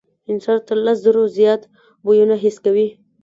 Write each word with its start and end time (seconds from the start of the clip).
انسان 0.31 0.57
تر 0.67 0.77
لس 0.85 0.97
زرو 1.05 1.21
زیات 1.37 1.61
بویونه 2.03 2.35
حس 2.43 2.57
کوي. 2.65 2.87